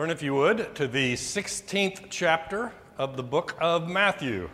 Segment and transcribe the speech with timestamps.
[0.00, 4.48] Turn, if you would, to the 16th chapter of the book of Matthew.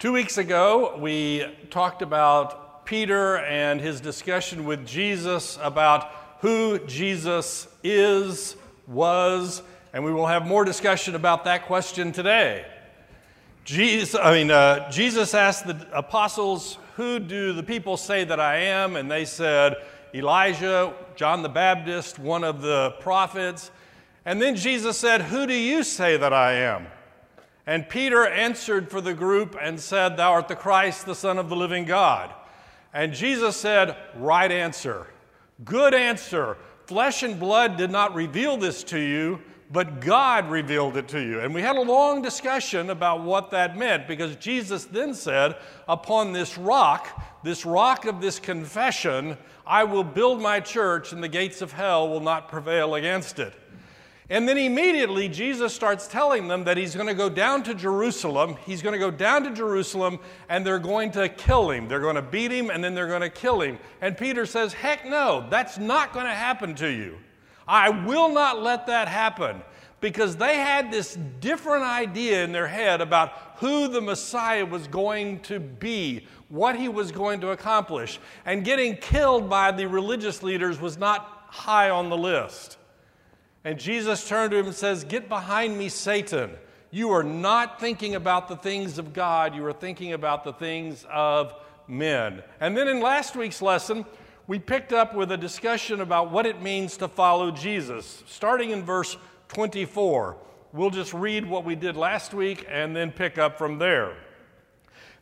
[0.00, 6.10] Two weeks ago, we talked about Peter and his discussion with Jesus about
[6.40, 8.56] who Jesus is,
[8.88, 9.62] was,
[9.92, 12.66] and we will have more discussion about that question today.
[13.64, 18.56] Jesus, I mean, uh, Jesus asked the apostles, Who do the people say that I
[18.56, 18.96] am?
[18.96, 19.74] And they said,
[20.14, 23.72] Elijah, John the Baptist, one of the prophets.
[24.24, 26.86] And then Jesus said, Who do you say that I am?
[27.66, 31.48] And Peter answered for the group and said, Thou art the Christ, the Son of
[31.48, 32.32] the living God.
[32.92, 35.08] And Jesus said, Right answer.
[35.64, 36.56] Good answer.
[36.86, 39.40] Flesh and blood did not reveal this to you,
[39.70, 41.40] but God revealed it to you.
[41.40, 45.56] And we had a long discussion about what that meant because Jesus then said,
[45.88, 51.28] Upon this rock, this rock of this confession, I will build my church, and the
[51.28, 53.54] gates of hell will not prevail against it.
[54.30, 58.56] And then immediately Jesus starts telling them that he's going to go down to Jerusalem.
[58.64, 61.88] He's going to go down to Jerusalem and they're going to kill him.
[61.88, 63.78] They're going to beat him and then they're going to kill him.
[64.00, 67.18] And Peter says, Heck no, that's not going to happen to you.
[67.66, 69.62] I will not let that happen
[70.00, 75.40] because they had this different idea in their head about who the Messiah was going
[75.40, 78.20] to be, what he was going to accomplish.
[78.44, 82.76] And getting killed by the religious leaders was not high on the list.
[83.64, 86.50] And Jesus turned to him and says, Get behind me, Satan.
[86.90, 91.06] You are not thinking about the things of God, you are thinking about the things
[91.10, 91.54] of
[91.88, 92.42] men.
[92.60, 94.04] And then in last week's lesson,
[94.46, 98.82] we picked up with a discussion about what it means to follow Jesus, starting in
[98.82, 99.16] verse
[99.48, 100.36] 24.
[100.72, 104.16] We'll just read what we did last week and then pick up from there.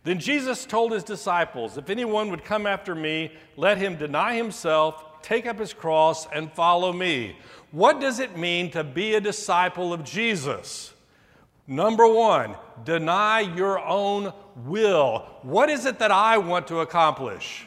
[0.05, 5.23] Then Jesus told his disciples, If anyone would come after me, let him deny himself,
[5.23, 7.37] take up his cross, and follow me.
[7.71, 10.93] What does it mean to be a disciple of Jesus?
[11.69, 15.27] Number one, deny your own will.
[15.43, 17.67] What is it that I want to accomplish?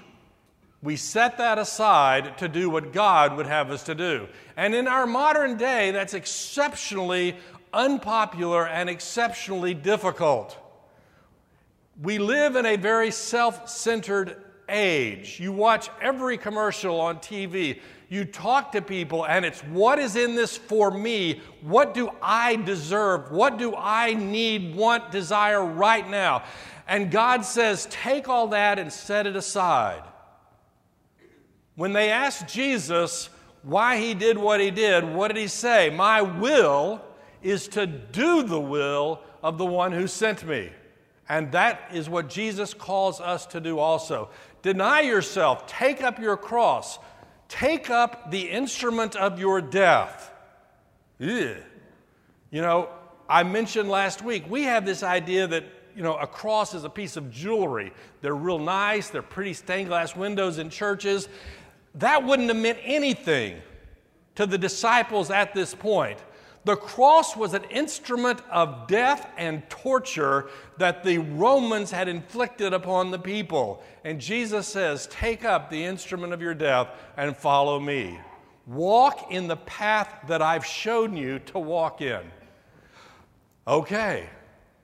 [0.81, 4.27] We set that aside to do what God would have us to do.
[4.55, 7.35] And in our modern day, that's exceptionally
[7.73, 10.57] unpopular and exceptionally difficult.
[12.01, 15.39] We live in a very self centered age.
[15.39, 20.35] You watch every commercial on TV, you talk to people, and it's what is in
[20.35, 21.41] this for me?
[21.61, 23.31] What do I deserve?
[23.31, 26.43] What do I need, want, desire right now?
[26.87, 30.03] And God says, take all that and set it aside.
[31.75, 33.29] When they asked Jesus
[33.63, 35.89] why he did what he did, what did he say?
[35.89, 37.01] My will
[37.41, 40.71] is to do the will of the one who sent me.
[41.27, 44.29] And that is what Jesus calls us to do also.
[44.61, 46.99] Deny yourself, take up your cross,
[47.47, 50.31] take up the instrument of your death.
[51.21, 51.57] Ugh.
[52.51, 52.89] You know,
[53.27, 55.65] I mentioned last week, we have this idea that
[55.95, 57.93] you know, a cross is a piece of jewelry.
[58.21, 61.29] They're real nice, they're pretty stained glass windows in churches
[61.95, 63.61] that wouldn't have meant anything
[64.35, 66.19] to the disciples at this point.
[66.65, 73.11] The cross was an instrument of death and torture that the Romans had inflicted upon
[73.11, 73.83] the people.
[74.03, 78.19] And Jesus says, Take up the instrument of your death and follow me.
[78.65, 82.21] Walk in the path that I've shown you to walk in.
[83.67, 84.27] Okay,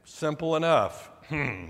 [0.03, 1.09] simple enough.
[1.29, 1.69] Hmm.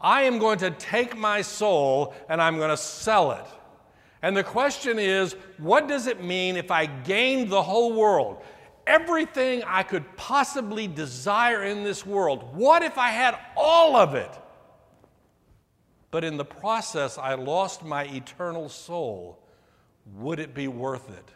[0.00, 3.44] I am going to take my soul and I'm going to sell it.
[4.22, 8.42] And the question is, what does it mean if I gained the whole world?
[8.86, 12.54] Everything I could possibly desire in this world.
[12.54, 14.30] What if I had all of it?
[16.10, 19.38] But in the process, I lost my eternal soul.
[20.16, 21.30] Would it be worth it?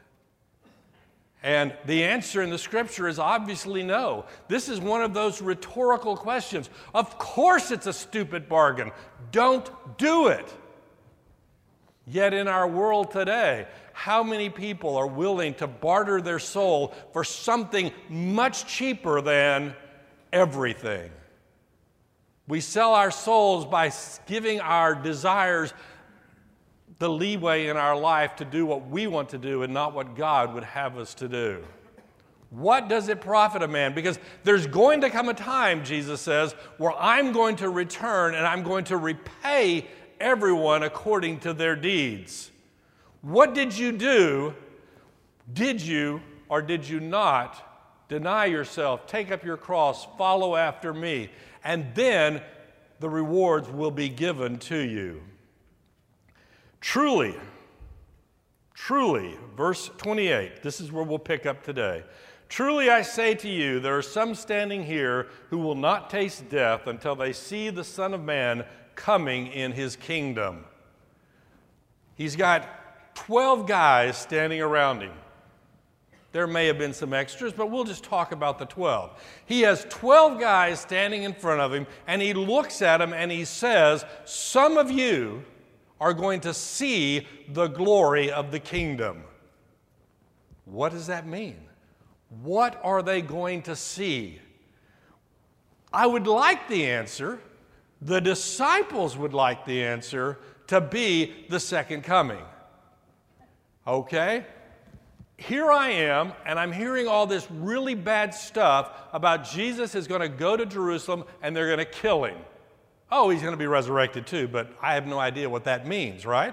[1.44, 4.24] And the answer in the scripture is obviously no.
[4.48, 6.70] This is one of those rhetorical questions.
[6.94, 8.92] Of course, it's a stupid bargain.
[9.30, 10.50] Don't do it.
[12.06, 17.24] Yet, in our world today, how many people are willing to barter their soul for
[17.24, 19.74] something much cheaper than
[20.32, 21.10] everything?
[22.48, 23.92] We sell our souls by
[24.26, 25.74] giving our desires
[26.98, 30.14] the leeway in our life to do what we want to do and not what
[30.16, 31.64] God would have us to do.
[32.50, 33.94] What does it profit a man?
[33.94, 38.46] Because there's going to come a time, Jesus says, where I'm going to return and
[38.46, 39.86] I'm going to repay
[40.20, 42.52] everyone according to their deeds.
[43.22, 44.54] What did you do?
[45.52, 51.30] Did you or did you not deny yourself, take up your cross, follow after me,
[51.64, 52.40] and then
[53.00, 55.22] the rewards will be given to you?
[56.84, 57.34] Truly,
[58.74, 62.04] truly, verse 28, this is where we'll pick up today.
[62.50, 66.86] Truly I say to you, there are some standing here who will not taste death
[66.86, 68.66] until they see the Son of Man
[68.96, 70.66] coming in his kingdom.
[72.16, 75.14] He's got 12 guys standing around him.
[76.32, 79.10] There may have been some extras, but we'll just talk about the 12.
[79.46, 83.32] He has 12 guys standing in front of him, and he looks at them and
[83.32, 85.44] he says, Some of you
[86.00, 89.22] are going to see the glory of the kingdom.
[90.64, 91.60] What does that mean?
[92.42, 94.40] What are they going to see?
[95.92, 97.38] I would like the answer,
[98.02, 102.42] the disciples would like the answer to be the second coming.
[103.86, 104.44] Okay?
[105.36, 110.20] Here I am, and I'm hearing all this really bad stuff about Jesus is going
[110.20, 112.38] to go to Jerusalem and they're going to kill him.
[113.16, 116.26] Oh, he's going to be resurrected too, but I have no idea what that means,
[116.26, 116.52] right?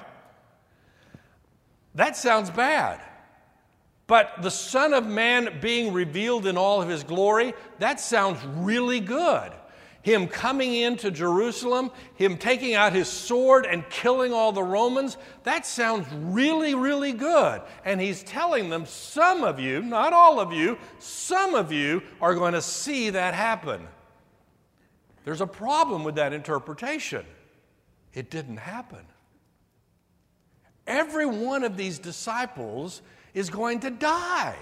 [1.95, 3.01] That sounds bad.
[4.05, 8.99] But the Son of Man being revealed in all of his glory, that sounds really
[8.99, 9.51] good.
[10.03, 15.65] Him coming into Jerusalem, him taking out his sword and killing all the Romans, that
[15.65, 17.63] sounds really, really good.
[17.85, 22.35] And he's telling them, some of you, not all of you, some of you are
[22.35, 23.87] going to see that happen.
[25.23, 27.25] There's a problem with that interpretation.
[28.13, 29.06] It didn't happen.
[30.88, 33.01] Every one of these disciples
[33.33, 34.57] is going to die.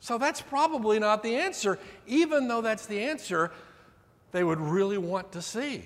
[0.00, 3.50] So that's probably not the answer, even though that's the answer
[4.32, 5.84] they would really want to see.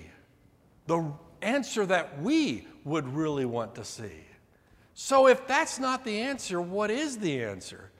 [0.87, 4.25] The answer that we would really want to see.
[4.93, 7.91] So if that's not the answer, what is the answer?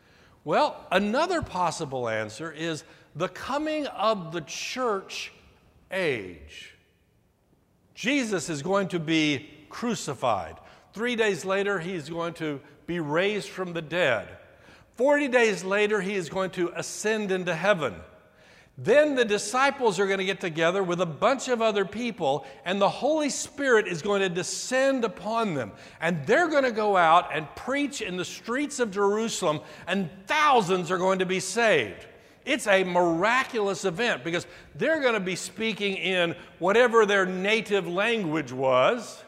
[0.43, 2.83] Well, another possible answer is
[3.15, 5.31] the coming of the church
[5.91, 6.73] age.
[7.93, 10.55] Jesus is going to be crucified.
[10.93, 14.27] Three days later, he's going to be raised from the dead.
[14.95, 17.95] Forty days later, he is going to ascend into heaven.
[18.77, 22.81] Then the disciples are going to get together with a bunch of other people, and
[22.81, 25.71] the Holy Spirit is going to descend upon them.
[25.99, 30.89] And they're going to go out and preach in the streets of Jerusalem, and thousands
[30.89, 32.07] are going to be saved.
[32.45, 38.51] It's a miraculous event because they're going to be speaking in whatever their native language
[38.51, 39.23] was.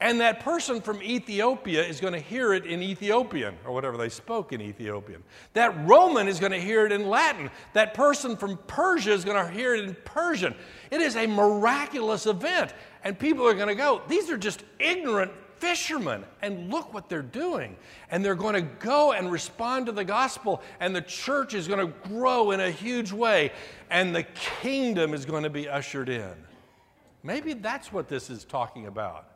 [0.00, 4.08] And that person from Ethiopia is going to hear it in Ethiopian, or whatever they
[4.08, 5.22] spoke in Ethiopian.
[5.52, 7.50] That Roman is going to hear it in Latin.
[7.72, 10.56] That person from Persia is going to hear it in Persian.
[10.90, 12.74] It is a miraculous event.
[13.04, 15.30] And people are going to go, these are just ignorant
[15.62, 17.76] fishermen, and look what they're doing.
[18.10, 21.86] And they're going to go and respond to the gospel, and the church is going
[21.86, 23.52] to grow in a huge way,
[23.88, 26.34] and the kingdom is going to be ushered in.
[27.22, 29.28] Maybe that's what this is talking about.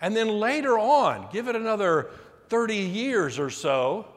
[0.00, 2.10] And then later on, give it another
[2.48, 4.08] 30 years or so,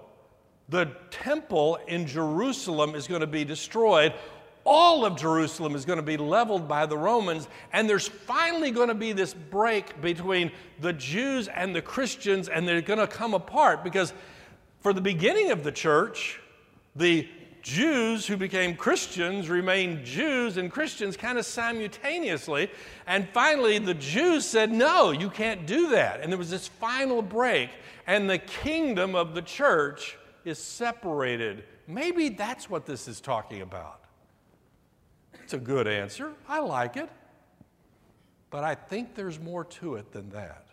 [0.68, 4.16] the temple in Jerusalem is going to be destroyed
[4.68, 8.90] all of Jerusalem is going to be leveled by the Romans, and there's finally going
[8.90, 13.34] to be this break between the Jews and the Christians, and they're going to come
[13.34, 14.14] apart because
[14.82, 16.42] for the beginning of the church,
[16.96, 17.28] the
[17.62, 22.70] Jews who became Christians remained Jews and Christians kind of simultaneously.
[23.08, 26.22] And finally, the Jews said, No, you can't do that.
[26.22, 27.70] And there was this final break,
[28.06, 31.64] and the kingdom of the church is separated.
[31.88, 34.02] Maybe that's what this is talking about.
[35.48, 36.34] It's a good answer.
[36.46, 37.10] I like it.
[38.50, 40.68] But I think there's more to it than that.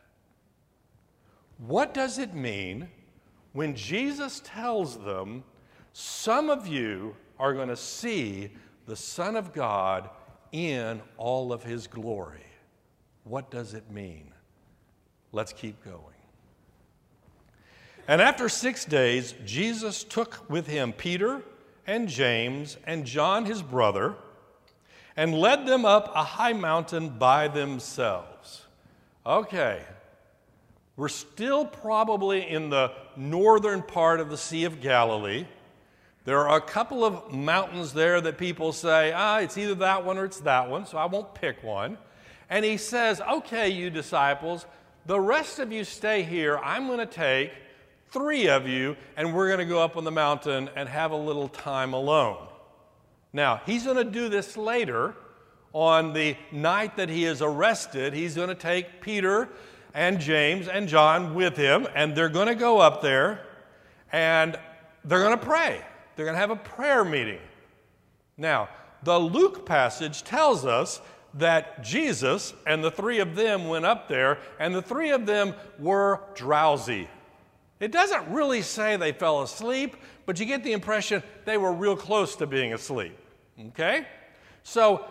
[1.58, 2.88] What does it mean
[3.52, 5.44] when Jesus tells them,
[5.92, 8.50] Some of you are going to see
[8.86, 10.10] the Son of God
[10.50, 12.42] in all of his glory?
[13.22, 14.32] What does it mean?
[15.30, 16.18] Let's keep going.
[18.08, 21.42] And after six days, Jesus took with him Peter
[21.86, 24.16] and James and John, his brother
[25.16, 28.62] and led them up a high mountain by themselves.
[29.24, 29.82] Okay,
[30.96, 35.46] we're still probably in the northern part of the Sea of Galilee.
[36.24, 40.18] There are a couple of mountains there that people say, ah, it's either that one
[40.18, 41.98] or it's that one, so I won't pick one.
[42.48, 44.66] And he says, Okay, you disciples,
[45.06, 46.58] the rest of you stay here.
[46.58, 47.52] I'm going to take
[48.10, 51.16] three of you, and we're going to go up on the mountain and have a
[51.16, 52.46] little time alone.
[53.34, 55.14] Now, he's going to do this later
[55.72, 58.14] on the night that he is arrested.
[58.14, 59.48] He's going to take Peter
[59.92, 63.44] and James and John with him, and they're going to go up there
[64.12, 64.56] and
[65.04, 65.80] they're going to pray.
[66.14, 67.40] They're going to have a prayer meeting.
[68.38, 68.68] Now,
[69.02, 71.00] the Luke passage tells us
[71.34, 75.54] that Jesus and the three of them went up there, and the three of them
[75.80, 77.08] were drowsy.
[77.80, 81.96] It doesn't really say they fell asleep, but you get the impression they were real
[81.96, 83.18] close to being asleep.
[83.58, 84.06] Okay?
[84.62, 85.04] So,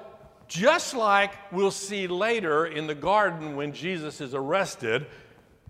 [0.47, 5.07] just like we'll see later in the garden when Jesus is arrested,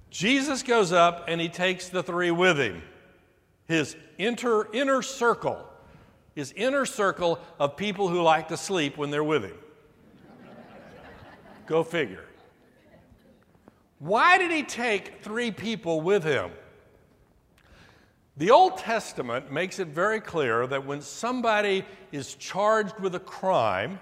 [0.09, 2.81] Jesus goes up and he takes the three with him.
[3.65, 5.57] His inter, inner circle,
[6.35, 9.57] his inner circle of people who like to sleep when they're with him.
[11.65, 12.25] Go figure.
[13.99, 16.51] Why did he take three people with him?
[18.37, 23.99] The Old Testament makes it very clear that when somebody is charged with a crime,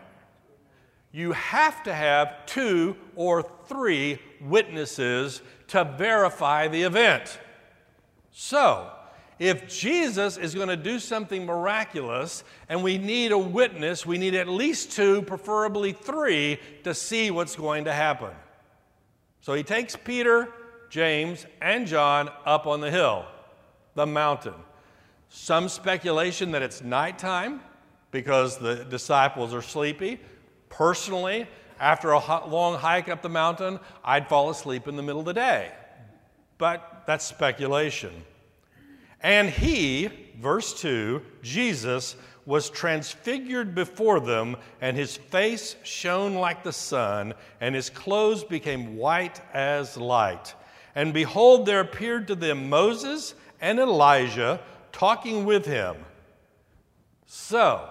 [1.12, 7.40] you have to have two or three witnesses to verify the event.
[8.32, 8.90] So,
[9.38, 14.36] if Jesus is going to do something miraculous and we need a witness, we need
[14.36, 18.30] at least two, preferably three, to see what's going to happen.
[19.42, 20.48] So he takes Peter,
[20.90, 23.26] James, and John up on the hill,
[23.96, 24.54] the mountain.
[25.30, 27.62] Some speculation that it's nighttime
[28.12, 30.20] because the disciples are sleepy.
[30.70, 31.48] Personally,
[31.80, 35.34] after a long hike up the mountain, I'd fall asleep in the middle of the
[35.34, 35.72] day.
[36.58, 38.24] But that's speculation.
[39.22, 46.74] And he, verse 2, Jesus, was transfigured before them, and his face shone like the
[46.74, 50.56] sun, and his clothes became white as light.
[50.96, 54.60] And behold, there appeared to them Moses and Elijah
[54.92, 55.96] talking with him.
[57.28, 57.88] So,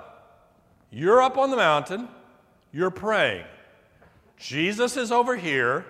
[0.90, 2.08] you're up on the mountain,
[2.72, 3.44] you're praying.
[4.36, 5.86] Jesus is over here,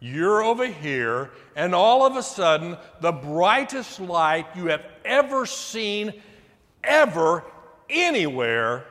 [0.00, 6.12] you're over here, and all of a sudden, the brightest light you have ever seen,
[6.82, 7.44] ever,
[7.88, 8.84] anywhere,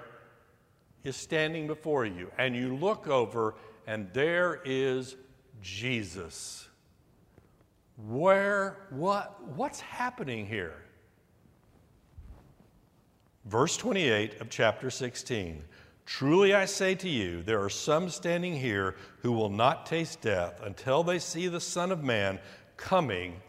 [1.03, 2.31] is standing before you.
[2.37, 3.55] And you look over,
[3.87, 5.15] and there is
[5.61, 6.67] Jesus.
[8.07, 10.75] Where, what, what's happening here?
[13.45, 15.63] Verse 28 of chapter 16.
[16.05, 20.59] Truly I say to you, there are some standing here who will not taste death
[20.63, 22.39] until they see the Son of Man
[22.75, 23.39] coming,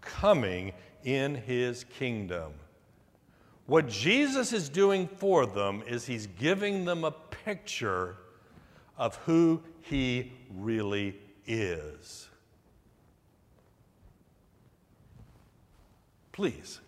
[0.00, 0.72] coming
[1.04, 2.52] in his kingdom.
[3.66, 8.16] What Jesus is doing for them is he's giving them a picture
[8.96, 12.27] of who he really is.
[16.38, 16.80] Please.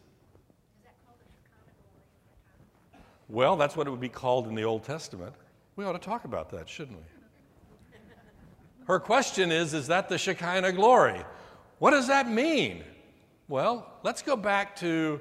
[3.28, 5.34] Well, that's what it would be called in the Old Testament.
[5.74, 7.98] We ought to talk about that, shouldn't we?
[8.86, 11.20] Her question is Is that the Shekinah glory?
[11.80, 12.84] What does that mean?
[13.48, 15.20] Well, let's go back to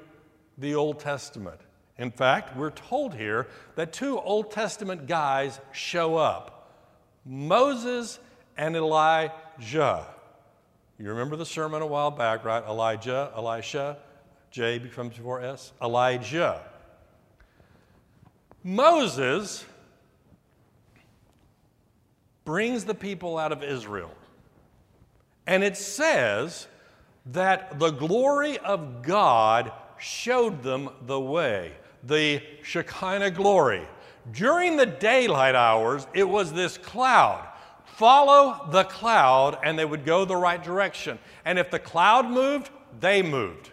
[0.58, 1.60] the Old Testament.
[1.98, 6.70] In fact, we're told here that two Old Testament guys show up
[7.26, 8.20] Moses
[8.56, 10.06] and Elijah.
[11.00, 12.62] You remember the sermon a while back, right?
[12.62, 13.96] Elijah, Elisha,
[14.50, 15.72] J becomes before S.
[15.80, 16.60] Elijah.
[18.62, 19.64] Moses
[22.44, 24.10] brings the people out of Israel.
[25.46, 26.66] And it says
[27.26, 33.86] that the glory of God showed them the way, the Shekinah glory.
[34.32, 37.46] During the daylight hours, it was this cloud.
[37.84, 41.18] Follow the cloud, and they would go the right direction.
[41.44, 43.70] And if the cloud moved, they moved.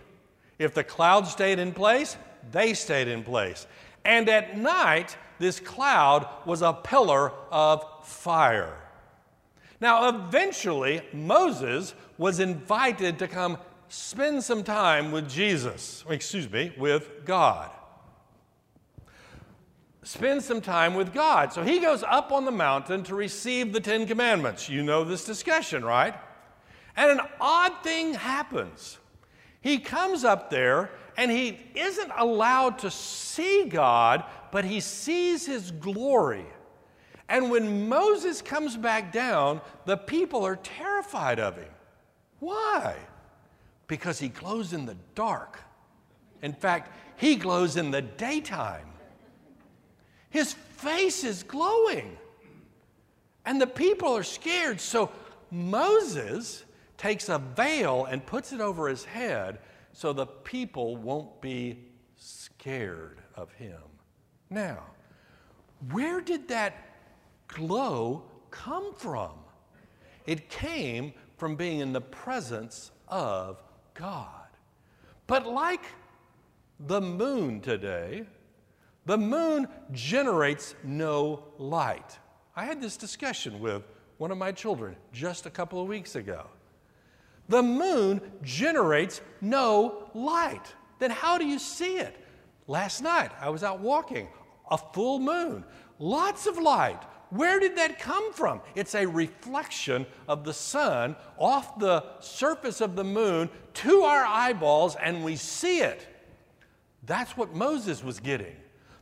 [0.60, 2.18] If the cloud stayed in place,
[2.52, 3.68] they stayed in place.
[4.04, 8.78] And at night, this cloud was a pillar of fire.
[9.80, 13.58] Now, eventually, Moses was invited to come
[13.90, 17.70] spend some time with Jesus, excuse me, with God.
[20.04, 21.52] Spend some time with God.
[21.52, 24.70] So he goes up on the mountain to receive the Ten Commandments.
[24.70, 26.16] You know this discussion, right?
[26.96, 29.00] And an odd thing happens.
[29.62, 35.72] He comes up there and he isn't allowed to see God, but he sees his
[35.72, 36.46] glory.
[37.30, 41.70] And when Moses comes back down, the people are terrified of him.
[42.40, 42.96] Why?
[43.88, 45.60] Because he glows in the dark.
[46.42, 48.88] In fact, he glows in the daytime.
[50.30, 52.18] His face is glowing.
[53.46, 54.80] And the people are scared.
[54.80, 55.10] So
[55.50, 56.64] Moses
[56.98, 59.60] takes a veil and puts it over his head
[59.94, 61.86] so the people won't be
[62.16, 63.82] scared of him.
[64.50, 64.84] Now,
[65.92, 66.74] where did that
[67.48, 69.32] glow come from?
[70.26, 73.62] It came from being in the presence of
[73.94, 74.48] God.
[75.28, 75.86] But like
[76.80, 78.24] the moon today,
[79.06, 82.18] the moon generates no light.
[82.56, 83.84] I had this discussion with
[84.18, 86.48] one of my children just a couple of weeks ago.
[87.50, 90.74] The moon generates no light.
[91.00, 92.16] Then how do you see it?
[92.68, 94.28] Last night I was out walking,
[94.70, 95.64] a full moon,
[96.00, 97.00] lots of light.
[97.30, 98.62] Where did that come from?
[98.76, 104.96] It's a reflection of the sun off the surface of the moon to our eyeballs,
[104.96, 106.08] and we see it.
[107.06, 108.56] That's what Moses was getting.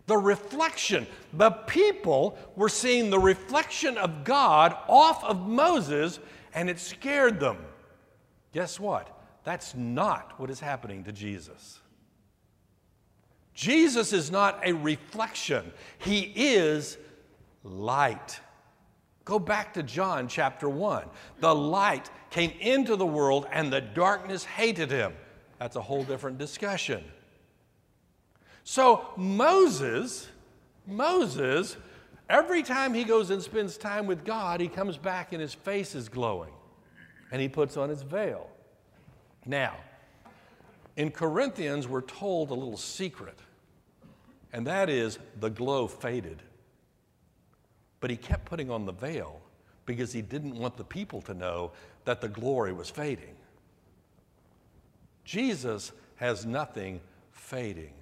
[0.08, 1.08] The reflection.
[1.34, 6.20] The people were seeing the reflection of God off of Moses,
[6.54, 7.58] and it scared them.
[8.56, 9.10] Guess what?
[9.44, 11.82] That's not what is happening to Jesus.
[13.54, 16.98] Jesus is not a reflection, He is
[17.66, 18.40] light.
[19.26, 21.04] Go back to John chapter 1.
[21.42, 25.14] The light came into the world and the darkness hated him.
[25.60, 27.04] That's a whole different discussion.
[28.64, 30.28] So, Moses,
[30.86, 31.76] Moses,
[32.30, 35.96] every time he goes and spends time with God, he comes back and his face
[35.96, 36.55] is glowing
[37.36, 38.48] and he puts on his veil.
[39.46, 39.76] Now,
[40.96, 43.38] in Corinthians, we're told a little secret,
[44.54, 46.42] and that is the glow faded.
[48.00, 49.42] But he kept putting on the veil
[49.86, 51.74] because he didn't want the people to know
[52.06, 53.36] that the glory was fading.
[55.26, 57.02] Jesus has nothing
[57.34, 57.96] fading.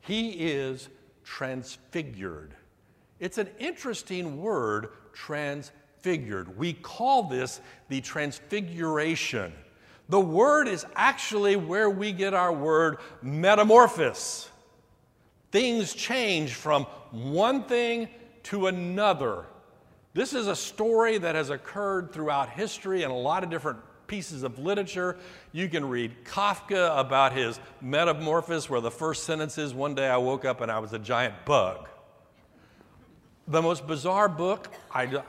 [0.00, 0.88] He is
[1.22, 2.56] transfigured.
[3.20, 5.80] It's an interesting word, transfigured.
[6.56, 9.52] We call this the transfiguration.
[10.08, 14.50] The word is actually where we get our word metamorphosis.
[15.50, 18.08] Things change from one thing
[18.44, 19.46] to another.
[20.12, 24.42] This is a story that has occurred throughout history in a lot of different pieces
[24.42, 25.16] of literature.
[25.52, 30.18] You can read Kafka about his metamorphosis, where the first sentence is One day I
[30.18, 31.88] woke up and I was a giant bug.
[33.48, 35.22] The most bizarre book, I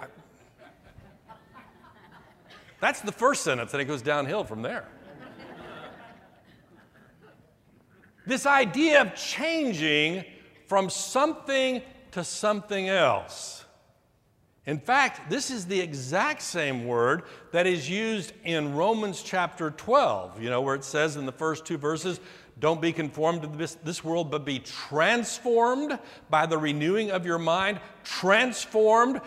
[2.80, 4.86] that's the first sentence, and it goes downhill from there.
[8.26, 10.26] this idea of changing
[10.68, 13.66] from something to something else.
[14.66, 20.42] In fact, this is the exact same word that is used in Romans chapter 12,
[20.42, 22.20] you know, where it says in the first two verses,
[22.58, 27.38] don't be conformed to this, this, world, but be transformed by the renewing of your
[27.38, 27.80] mind.
[28.04, 29.20] Transformed,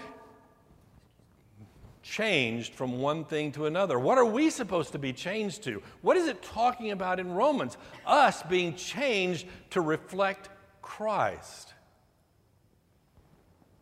[2.09, 3.99] changed from one thing to another.
[3.99, 5.83] What are we supposed to be changed to?
[6.01, 7.77] What is it talking about in Romans?
[8.07, 10.49] Us being changed to reflect
[10.81, 11.75] Christ.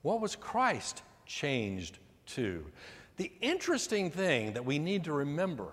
[0.02, 2.66] What was Christ changed to?
[3.16, 5.72] The interesting thing that we need to remember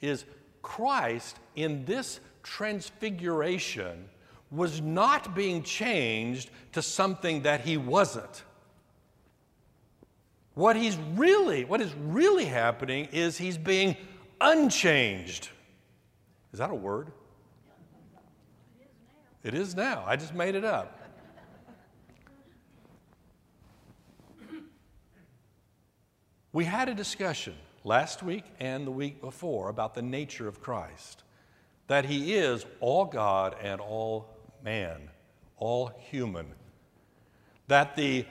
[0.00, 0.24] is
[0.62, 4.08] Christ in this transfiguration
[4.50, 8.42] was not being changed to something that he wasn't.
[10.58, 13.96] What he's really, what is really happening is he's being
[14.40, 15.50] unchanged.
[16.52, 17.12] Is that a word?
[19.44, 20.02] It is now.
[20.04, 21.00] I just made it up.
[26.52, 31.22] We had a discussion last week and the week before about the nature of Christ
[31.86, 34.28] that he is all God and all
[34.64, 35.08] man,
[35.56, 36.52] all human.
[37.68, 38.26] That the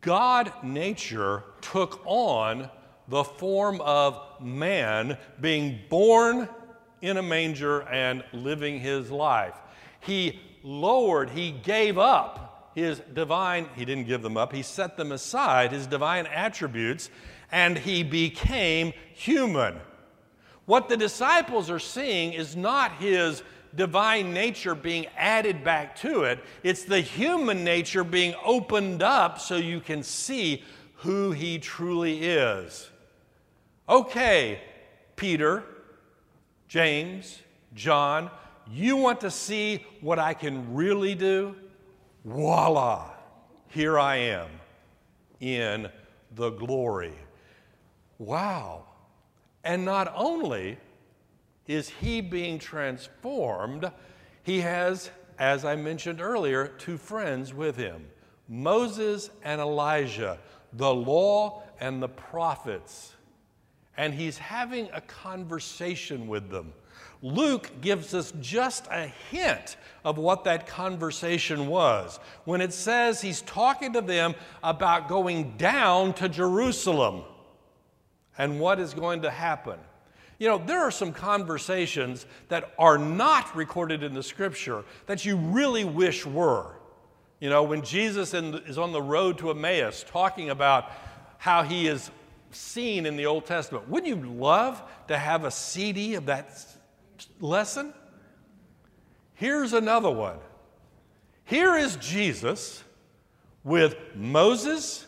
[0.00, 2.70] God nature took on
[3.08, 6.48] the form of man, being born
[7.02, 9.54] in a manger and living his life.
[10.00, 15.12] He lowered, he gave up his divine, he didn't give them up, he set them
[15.12, 17.10] aside, his divine attributes,
[17.52, 19.76] and he became human.
[20.64, 23.42] What the disciples are seeing is not his
[23.76, 29.56] divine nature being added back to it, it's the human nature being opened up so
[29.56, 30.62] you can see
[30.96, 32.90] who he truly is.
[33.88, 34.60] Okay,
[35.16, 35.62] Peter,
[36.68, 37.40] James,
[37.74, 38.30] John,
[38.70, 41.54] you want to see what I can really do?
[42.24, 43.10] Voila,
[43.68, 44.48] here I am
[45.40, 45.90] in
[46.34, 47.12] the glory.
[48.18, 48.84] Wow.
[49.62, 50.78] And not only
[51.66, 53.90] is he being transformed,
[54.42, 58.06] he has, as I mentioned earlier, two friends with him
[58.48, 60.38] Moses and Elijah,
[60.74, 63.14] the law and the prophets.
[63.96, 66.72] And he's having a conversation with them.
[67.22, 73.40] Luke gives us just a hint of what that conversation was when it says he's
[73.42, 77.22] talking to them about going down to Jerusalem
[78.36, 79.78] and what is going to happen.
[80.38, 85.36] You know, there are some conversations that are not recorded in the scripture that you
[85.36, 86.72] really wish were.
[87.40, 90.90] You know, when Jesus is on the road to Emmaus talking about
[91.38, 92.10] how he is
[92.50, 96.66] seen in the Old Testament, wouldn't you love to have a CD of that
[97.40, 97.92] lesson?
[99.34, 100.38] Here's another one.
[101.44, 102.82] Here is Jesus
[103.62, 105.06] with Moses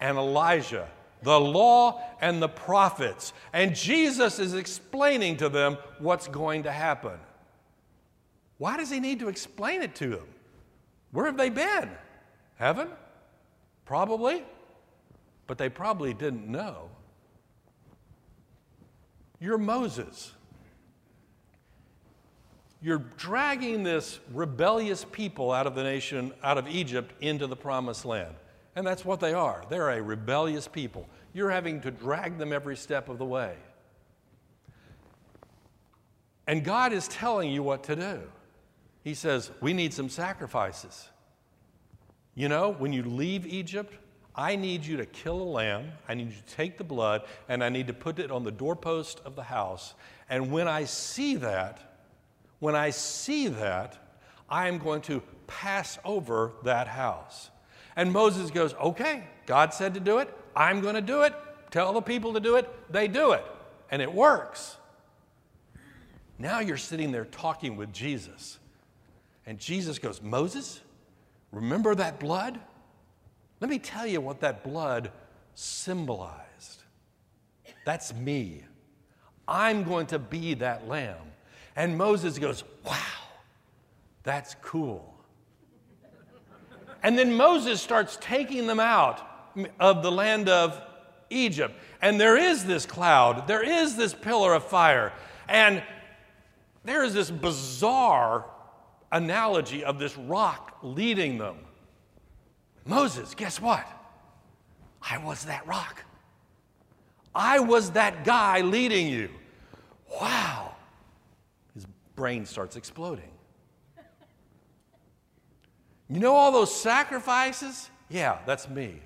[0.00, 0.88] and Elijah,
[1.24, 3.32] the law and the prophets.
[3.52, 7.18] And Jesus is explaining to them what's going to happen.
[8.58, 10.26] Why does he need to explain it to them?
[11.10, 11.90] Where have they been?
[12.56, 12.88] Heaven?
[13.84, 14.44] Probably.
[15.46, 16.90] But they probably didn't know.
[19.40, 20.32] You're Moses.
[22.80, 28.04] You're dragging this rebellious people out of the nation, out of Egypt, into the promised
[28.04, 28.34] land.
[28.76, 29.64] And that's what they are.
[29.68, 31.08] They're a rebellious people.
[31.32, 33.54] You're having to drag them every step of the way.
[36.46, 38.22] And God is telling you what to do.
[39.02, 41.08] He says, We need some sacrifices.
[42.34, 43.94] You know, when you leave Egypt,
[44.34, 45.92] I need you to kill a lamb.
[46.08, 48.50] I need you to take the blood, and I need to put it on the
[48.50, 49.94] doorpost of the house.
[50.28, 51.96] And when I see that,
[52.58, 53.96] when I see that,
[54.50, 57.50] I am going to pass over that house.
[57.96, 60.32] And Moses goes, Okay, God said to do it.
[60.56, 61.34] I'm going to do it.
[61.70, 62.68] Tell the people to do it.
[62.92, 63.44] They do it.
[63.90, 64.76] And it works.
[66.38, 68.58] Now you're sitting there talking with Jesus.
[69.46, 70.80] And Jesus goes, Moses,
[71.52, 72.58] remember that blood?
[73.60, 75.10] Let me tell you what that blood
[75.54, 76.82] symbolized.
[77.84, 78.62] That's me.
[79.46, 81.16] I'm going to be that lamb.
[81.76, 82.96] And Moses goes, Wow,
[84.22, 85.13] that's cool.
[87.04, 89.20] And then Moses starts taking them out
[89.78, 90.80] of the land of
[91.28, 91.74] Egypt.
[92.00, 95.12] And there is this cloud, there is this pillar of fire.
[95.46, 95.82] And
[96.82, 98.46] there is this bizarre
[99.12, 101.58] analogy of this rock leading them.
[102.86, 103.86] Moses, guess what?
[105.02, 106.02] I was that rock.
[107.34, 109.28] I was that guy leading you.
[110.20, 110.74] Wow
[111.74, 111.86] His
[112.16, 113.33] brain starts exploding.
[116.08, 117.90] You know all those sacrifices?
[118.08, 119.00] Yeah, that's me.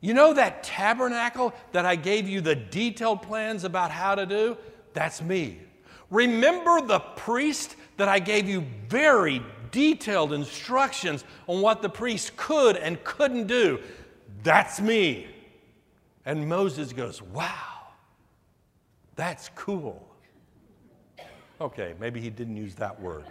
[0.00, 4.56] You know that tabernacle that I gave you the detailed plans about how to do?
[4.92, 5.60] That's me.
[6.10, 12.76] Remember the priest that I gave you very detailed instructions on what the priest could
[12.76, 13.80] and couldn't do?
[14.42, 15.26] That's me.
[16.26, 17.88] And Moses goes, Wow,
[19.16, 20.06] that's cool.
[21.60, 23.24] Okay, maybe he didn't use that word.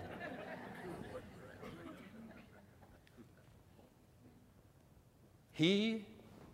[5.53, 6.05] He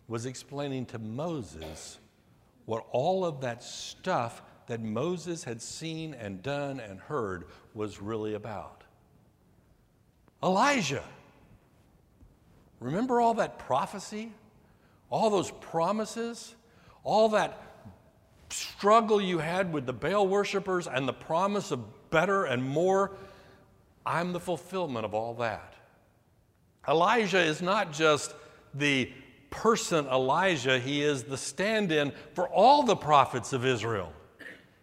[0.07, 1.99] was explaining to Moses
[2.65, 8.35] what all of that stuff that Moses had seen and done and heard was really
[8.35, 8.83] about.
[10.43, 11.03] Elijah.
[12.79, 14.31] Remember all that prophecy?
[15.09, 16.55] All those promises?
[17.03, 17.61] All that
[18.49, 23.11] struggle you had with the Baal worshippers and the promise of better and more,
[24.05, 25.73] I'm the fulfillment of all that.
[26.87, 28.33] Elijah is not just
[28.73, 29.11] the
[29.49, 34.13] person Elijah, he is the stand in for all the prophets of Israel.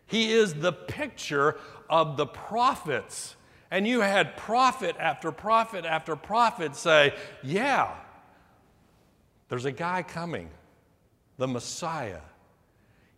[0.06, 1.56] He is the picture
[1.88, 3.36] of the prophets.
[3.70, 7.92] And you had prophet after prophet after prophet say, Yeah,
[9.48, 10.50] there's a guy coming,
[11.38, 12.20] the Messiah.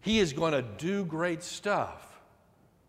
[0.01, 2.05] He is going to do great stuff.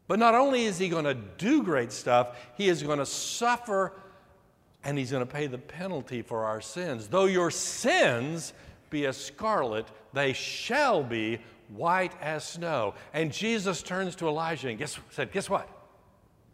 [0.08, 3.94] But not only is he going to do great stuff, he is going to suffer
[4.84, 7.08] and he's going to pay the penalty for our sins.
[7.08, 8.54] Though your sins
[8.90, 11.40] be as scarlet, they shall be
[11.70, 12.96] white as snow.
[13.14, 15.70] And Jesus turns to Elijah and guess, said, Guess what?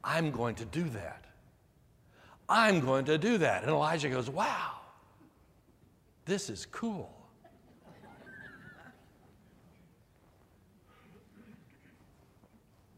[0.03, 1.25] I'm going to do that.
[2.47, 3.63] I'm going to do that.
[3.63, 4.71] And Elijah goes, Wow,
[6.25, 7.11] this is cool.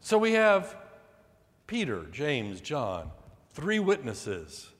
[0.00, 0.74] So we have
[1.66, 3.10] Peter, James, John,
[3.52, 4.70] three witnesses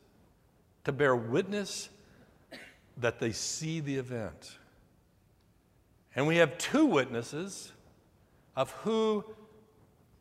[0.84, 1.88] to bear witness
[2.96, 4.58] that they see the event.
[6.16, 7.72] And we have two witnesses
[8.56, 9.24] of who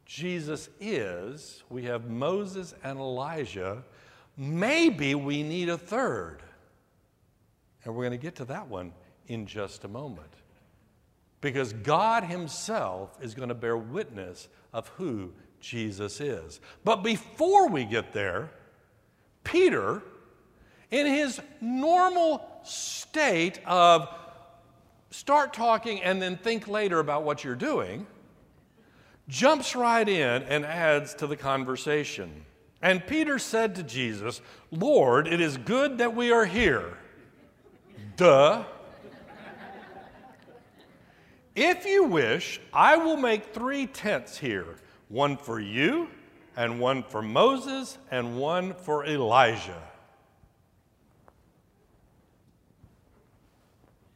[0.06, 1.64] Jesus is.
[1.70, 3.84] We have Moses and Elijah.
[4.38, 6.44] Maybe we need a third.
[7.84, 8.94] And we're going to get to that one
[9.28, 10.32] in just a moment.
[11.42, 16.60] Because God Himself is going to bear witness of who Jesus is.
[16.84, 18.52] But before we get there,
[19.44, 20.04] Peter,
[20.92, 24.08] in his normal state of
[25.10, 28.06] start talking and then think later about what you're doing,
[29.28, 32.46] jumps right in and adds to the conversation.
[32.82, 36.98] And Peter said to Jesus, Lord, it is good that we are here.
[38.16, 38.64] Duh.
[41.56, 44.76] If you wish, I will make three tents here
[45.10, 46.10] one for you,
[46.56, 49.82] and one for Moses, and one for Elijah.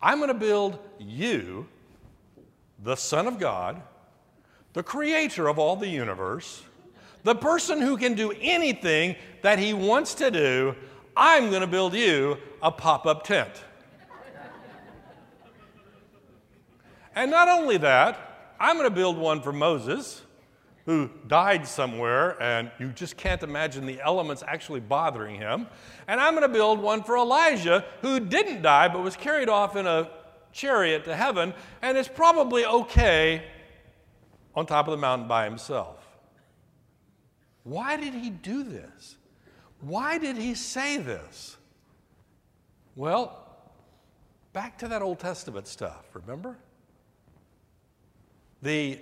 [0.02, 1.68] I'm going to build you,
[2.84, 3.82] the Son of God,
[4.74, 6.64] the creator of all the universe,
[7.24, 10.76] the person who can do anything that he wants to do.
[11.16, 13.64] I'm going to build you a pop up tent.
[17.16, 20.22] and not only that, I'm going to build one for Moses
[20.86, 25.68] who died somewhere, and you just can't imagine the elements actually bothering him.
[26.08, 29.76] And I'm going to build one for Elijah, who didn't die but was carried off
[29.76, 30.10] in a
[30.52, 33.44] chariot to heaven and is probably okay
[34.56, 35.98] on top of the mountain by himself.
[37.64, 39.18] Why did he do this?
[39.82, 41.58] Why did he say this?
[42.96, 43.38] Well,
[44.52, 46.58] back to that Old Testament stuff, remember?
[48.62, 49.00] The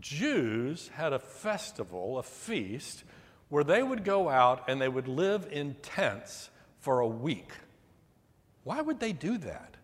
[0.00, 3.04] Jews had a festival, a feast,
[3.48, 7.52] where they would go out and they would live in tents for a week.
[8.64, 9.76] Why would they do that?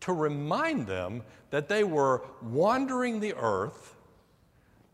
[0.00, 3.94] To remind them that they were wandering the earth,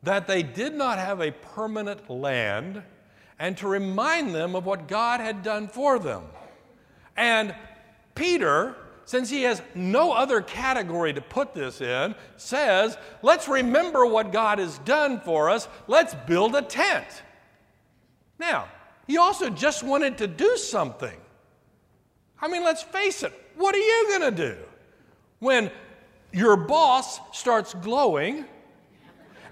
[0.02, 2.82] that they did not have a permanent land,
[3.38, 6.24] and to remind them of what God had done for them.
[7.16, 7.54] And
[8.14, 8.74] Peter
[9.06, 14.58] since he has no other category to put this in, says, let's remember what God
[14.58, 15.68] has done for us.
[15.86, 17.06] Let's build a tent.
[18.38, 18.68] Now,
[19.06, 21.16] he also just wanted to do something.
[22.42, 24.58] I mean, let's face it, what are you going to do
[25.38, 25.70] when
[26.32, 28.44] your boss starts glowing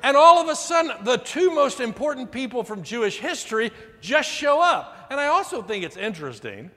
[0.02, 4.60] and all of a sudden the two most important people from Jewish history just show
[4.60, 5.06] up?
[5.10, 6.72] And I also think it's interesting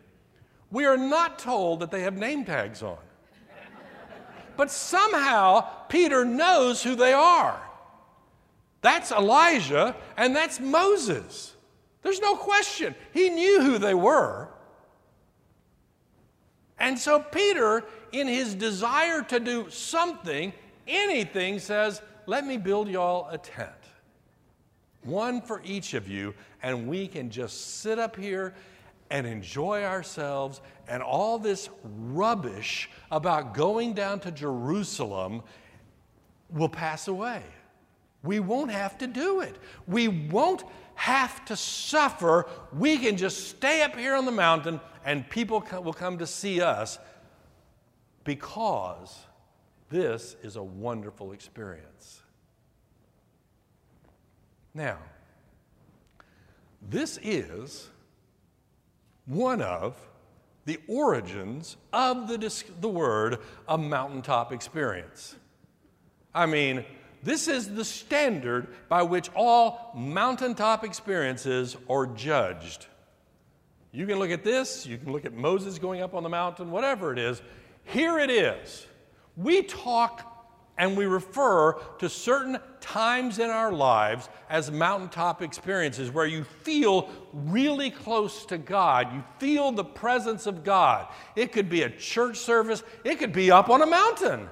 [0.71, 2.97] we are not told that they have name tags on.
[4.55, 7.61] But somehow Peter knows who they are.
[8.81, 11.53] That's Elijah and that's Moses.
[12.01, 12.95] There's no question.
[13.13, 14.49] He knew who they were.
[16.79, 20.53] And so Peter, in his desire to do something,
[20.87, 23.71] anything, says, Let me build y'all a tent.
[25.03, 28.53] One for each of you, and we can just sit up here
[29.09, 35.43] and enjoy ourselves, and all this rubbish about going down to Jerusalem
[36.49, 37.41] will pass away.
[38.23, 39.55] We won't have to do it.
[39.87, 40.63] We won't
[40.95, 42.47] have to suffer.
[42.73, 46.61] We can just stay up here on the mountain, and people will come to see
[46.61, 46.99] us
[48.23, 49.17] because
[49.89, 52.21] this is a wonderful experience.
[54.73, 54.97] Now,
[56.89, 57.89] this is
[59.27, 59.95] one of
[60.65, 63.37] the origins of the, the word
[63.67, 65.35] a mountaintop experience.
[66.33, 66.83] I mean,
[67.23, 72.87] this is the standard by which all mountaintop experiences are judged.
[73.91, 76.69] You can look at this, you can look at Moses going up on the mountain,
[76.69, 77.41] whatever it is.
[77.85, 78.85] Here it is.
[79.35, 80.36] We talk
[80.77, 87.09] and we refer to certain times in our lives as mountaintop experiences where you feel
[87.33, 89.13] really close to God.
[89.13, 91.07] You feel the presence of God.
[91.35, 94.49] It could be a church service, it could be up on a mountain.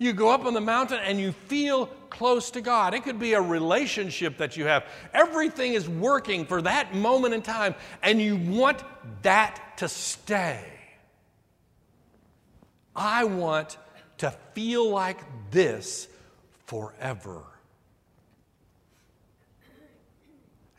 [0.00, 2.94] You go up on the mountain and you feel close to God.
[2.94, 4.84] It could be a relationship that you have.
[5.12, 8.82] Everything is working for that moment in time, and you want
[9.22, 10.64] that to stay.
[12.94, 13.76] I want
[14.18, 15.18] to feel like
[15.50, 16.08] this
[16.66, 17.42] forever.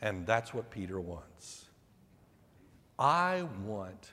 [0.02, 1.66] And that's what Peter wants.
[2.98, 4.12] I want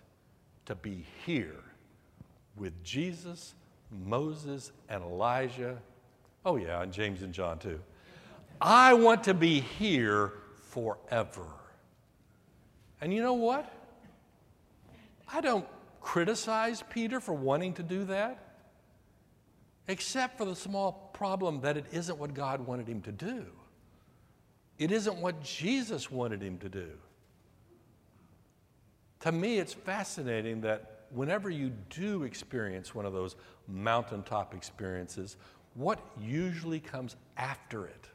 [0.66, 1.64] to be here
[2.56, 3.54] with Jesus,
[3.92, 5.78] Moses, and Elijah.
[6.46, 7.80] Oh, yeah, and James and John too.
[8.60, 10.34] I want to be here
[10.70, 11.46] forever.
[13.02, 13.72] And you know what?
[15.32, 15.68] I don't
[16.02, 18.47] criticize Peter for wanting to do that
[19.88, 23.46] except for the small problem that it isn't what God wanted him to do.
[24.78, 26.90] It isn't what Jesus wanted him to do.
[29.22, 33.36] To me, it's fascinating that whenever you do experience one of those
[33.68, 35.38] mountaintop experiences,
[35.74, 38.08] what usually comes after it?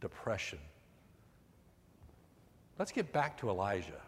[0.00, 0.58] Depression.
[2.78, 4.00] Let's get back to Elijah.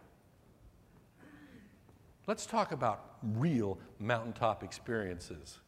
[2.27, 5.59] Let's talk about real mountaintop experiences.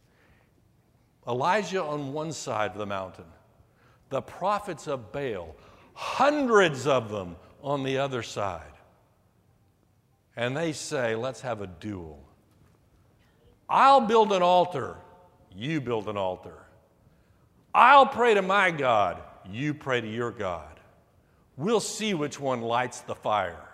[1.26, 3.24] Elijah on one side of the mountain,
[4.10, 5.56] the prophets of Baal,
[5.94, 8.62] hundreds of them on the other side.
[10.36, 12.22] And they say, let's have a duel.
[13.68, 14.96] I'll build an altar,
[15.54, 16.66] you build an altar.
[17.74, 20.78] I'll pray to my God, you pray to your God.
[21.56, 23.68] We'll see which one lights the fire.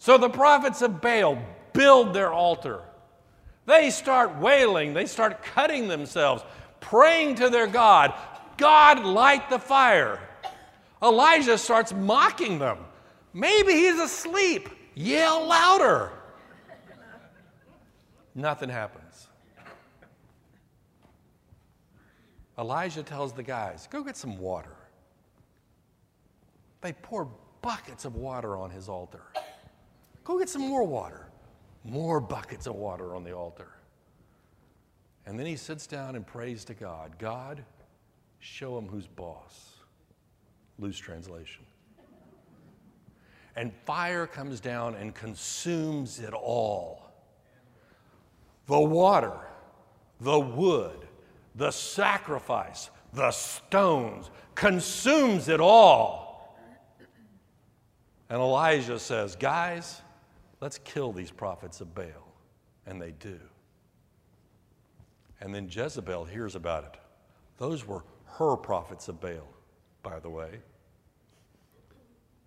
[0.00, 1.38] So the prophets of Baal
[1.78, 2.82] build their altar.
[3.64, 6.42] They start wailing, they start cutting themselves,
[6.80, 8.12] praying to their God,
[8.56, 10.18] God, light the fire.
[11.00, 12.78] Elijah starts mocking them.
[13.32, 14.68] Maybe he's asleep.
[14.96, 16.10] Yell louder.
[18.34, 19.28] Nothing happens.
[22.58, 24.74] Elijah tells the guys, Go get some water.
[26.80, 27.28] They pour
[27.62, 29.22] buckets of water on his altar.
[30.24, 31.27] Go get some more water
[31.88, 33.68] more buckets of water on the altar.
[35.26, 37.64] And then he sits down and prays to God God,
[38.38, 39.74] show him who's boss.
[40.78, 41.64] Loose translation.
[43.56, 47.04] And fire comes down and consumes it all
[48.66, 49.32] the water,
[50.20, 51.08] the wood,
[51.54, 56.58] the sacrifice, the stones, consumes it all.
[58.30, 60.02] And Elijah says, Guys,
[60.60, 62.34] Let's kill these prophets of Baal.
[62.86, 63.38] And they do.
[65.40, 66.96] And then Jezebel hears about it.
[67.58, 68.02] Those were
[68.38, 69.48] her prophets of Baal,
[70.02, 70.60] by the way.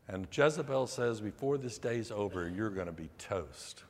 [0.07, 3.83] And Jezebel says, Before this day's over, you're going to be toast.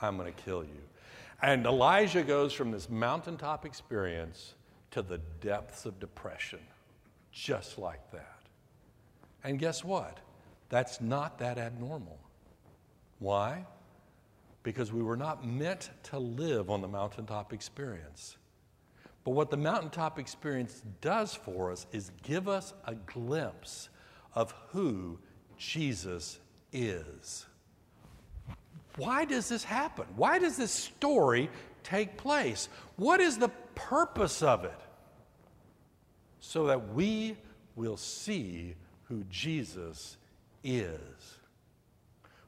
[0.00, 0.82] I'm going to kill you.
[1.42, 4.54] And Elijah goes from this mountaintop experience
[4.92, 6.60] to the depths of depression,
[7.32, 8.38] just like that.
[9.44, 10.18] And guess what?
[10.68, 12.18] That's not that abnormal.
[13.18, 13.64] Why?
[14.62, 18.36] Because we were not meant to live on the mountaintop experience.
[19.24, 23.88] But what the mountaintop experience does for us is give us a glimpse
[24.34, 25.18] of who
[25.56, 26.38] Jesus
[26.72, 27.46] is.
[28.96, 30.06] Why does this happen?
[30.16, 31.50] Why does this story
[31.82, 32.68] take place?
[32.96, 34.80] What is the purpose of it?
[36.40, 37.36] So that we
[37.74, 38.74] will see
[39.04, 40.16] who Jesus
[40.62, 41.35] is.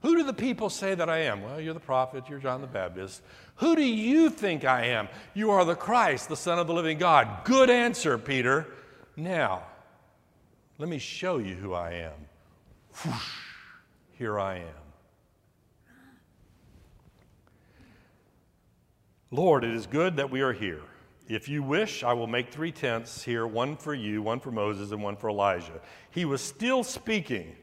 [0.03, 1.43] Who do the people say that I am?
[1.43, 3.21] Well, you're the prophet, you're John the Baptist.
[3.57, 5.09] Who do you think I am?
[5.35, 7.45] You are the Christ, the Son of the living God.
[7.45, 8.67] Good answer, Peter.
[9.17, 9.65] Now,
[10.79, 12.13] let me show you who I am.
[13.05, 13.29] Whoosh,
[14.13, 14.89] here I am.
[19.33, 20.83] Lord, it is good that we are here.
[21.29, 24.93] If you wish, I will make three tents here one for you, one for Moses,
[24.93, 25.81] and one for Elijah.
[26.11, 27.55] He was still speaking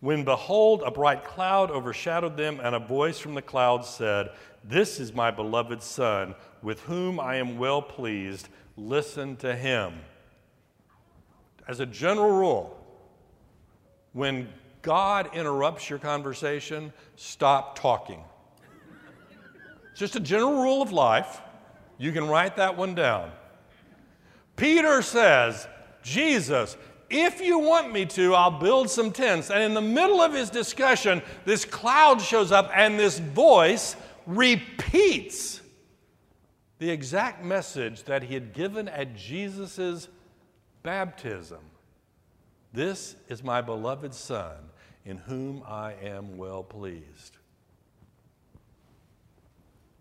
[0.00, 4.30] when behold, a bright cloud overshadowed them, and a voice from the cloud said,
[4.64, 8.48] This is my beloved Son, with whom I am well pleased.
[8.76, 9.94] Listen to him.
[11.68, 12.76] As a general rule,
[14.12, 14.48] when
[14.82, 18.24] God interrupts your conversation, stop talking.
[19.90, 21.42] It's just a general rule of life.
[21.98, 23.30] You can write that one down.
[24.56, 25.68] Peter says,
[26.02, 26.78] Jesus,
[27.10, 29.50] if you want me to, I'll build some tents.
[29.50, 33.96] And in the middle of his discussion, this cloud shows up and this voice
[34.26, 35.60] repeats
[36.78, 40.08] the exact message that he had given at Jesus'
[40.82, 41.60] baptism.
[42.72, 44.56] This is my beloved Son,
[45.04, 47.36] in whom I am well pleased.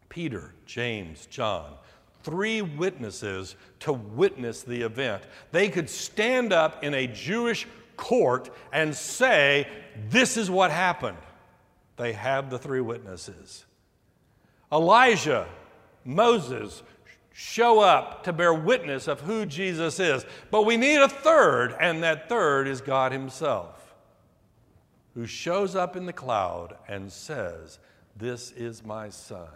[0.07, 1.73] Peter, James, John,
[2.29, 5.23] three witnesses to witness the event.
[5.51, 9.67] They could stand up in a Jewish court and say,
[10.09, 11.17] This is what happened.
[11.97, 13.65] They have the three witnesses.
[14.71, 15.47] Elijah,
[16.05, 16.83] Moses
[17.33, 20.25] show up to bear witness of who Jesus is.
[20.51, 23.95] But we need a third, and that third is God Himself,
[25.15, 27.79] who shows up in the cloud and says,
[28.15, 29.47] This is my Son.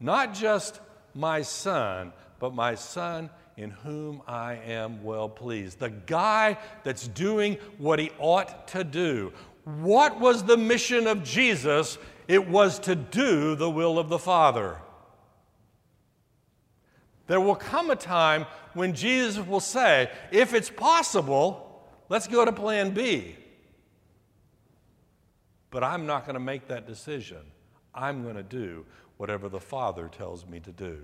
[0.00, 0.80] Not just
[1.14, 5.78] my son, but my son in whom I am well pleased.
[5.78, 9.32] The guy that's doing what he ought to do.
[9.64, 11.96] What was the mission of Jesus?
[12.28, 14.78] It was to do the will of the Father.
[17.26, 22.52] There will come a time when Jesus will say, if it's possible, let's go to
[22.52, 23.36] plan B.
[25.76, 27.42] but I'm not going to make that decision.
[27.94, 28.86] I'm going to do
[29.16, 30.98] whatever the Father tells me to do.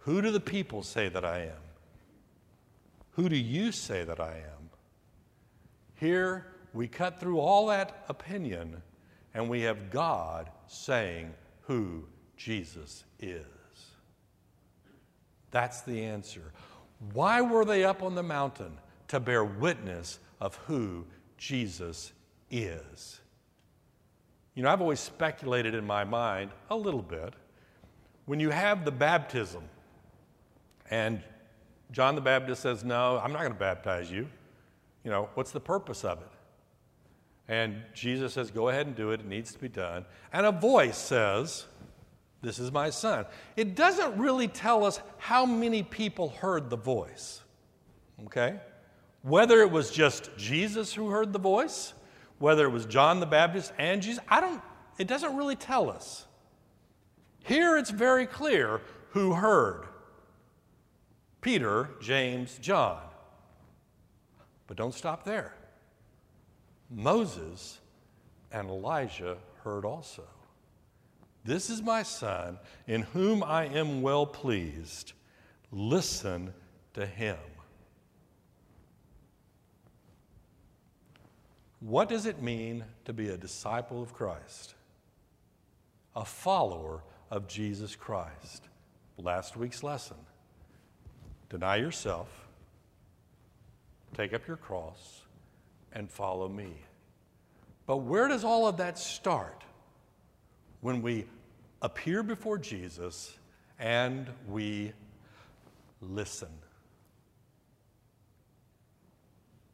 [0.00, 1.62] Who do the people say that I am?
[3.12, 4.70] Who do you say that I am?
[5.94, 8.82] Here we cut through all that opinion
[9.34, 12.04] and we have God saying who
[12.36, 13.44] Jesus is.
[15.50, 16.52] That's the answer.
[17.12, 18.78] Why were they up on the mountain?
[19.08, 21.06] To bear witness of who
[21.38, 22.12] Jesus
[22.50, 23.20] is.
[24.56, 27.34] You know, I've always speculated in my mind a little bit.
[28.24, 29.62] When you have the baptism,
[30.90, 31.22] and
[31.92, 34.26] John the Baptist says, No, I'm not going to baptize you.
[35.04, 36.28] You know, what's the purpose of it?
[37.48, 39.20] And Jesus says, Go ahead and do it.
[39.20, 40.06] It needs to be done.
[40.32, 41.66] And a voice says,
[42.40, 43.26] This is my son.
[43.56, 47.42] It doesn't really tell us how many people heard the voice.
[48.24, 48.58] Okay?
[49.20, 51.92] Whether it was just Jesus who heard the voice,
[52.38, 54.62] whether it was John the Baptist and Jesus, I don't,
[54.98, 56.26] it doesn't really tell us.
[57.44, 58.80] Here it's very clear
[59.10, 59.86] who heard
[61.40, 63.00] Peter, James, John.
[64.66, 65.54] But don't stop there.
[66.90, 67.78] Moses
[68.50, 70.24] and Elijah heard also.
[71.44, 72.58] This is my son,
[72.88, 75.12] in whom I am well pleased.
[75.70, 76.52] Listen
[76.94, 77.36] to him.
[81.86, 84.74] What does it mean to be a disciple of Christ?
[86.16, 88.64] A follower of Jesus Christ.
[89.16, 90.16] Last week's lesson.
[91.48, 92.48] Deny yourself,
[94.16, 95.20] take up your cross,
[95.92, 96.72] and follow me.
[97.86, 99.62] But where does all of that start?
[100.80, 101.26] When we
[101.82, 103.38] appear before Jesus
[103.78, 104.92] and we
[106.00, 106.50] listen.